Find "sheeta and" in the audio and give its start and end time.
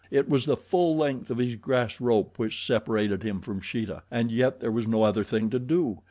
3.61-4.31